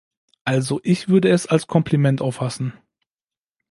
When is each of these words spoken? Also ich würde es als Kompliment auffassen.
Also 0.45 0.79
ich 0.81 1.09
würde 1.09 1.29
es 1.29 1.45
als 1.45 1.67
Kompliment 1.67 2.21
auffassen. 2.23 2.73